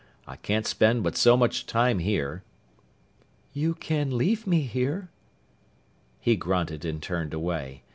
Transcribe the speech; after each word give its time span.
I 0.25 0.35
can't 0.35 0.65
spend 0.65 1.03
but 1.03 1.15
so 1.15 1.37
much 1.37 1.67
time 1.67 1.99
here." 1.99 2.41
"You 3.53 3.75
can 3.75 4.17
leave 4.17 4.47
me 4.47 4.61
here...." 4.61 5.09
He 6.19 6.35
grunted 6.35 6.83
and 6.83 6.99
turned 7.03 7.35
away. 7.35 7.83